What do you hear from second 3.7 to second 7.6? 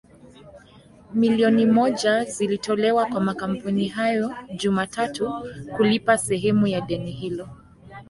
hayo Jumatatu kulipa sehemu ya deni hilo.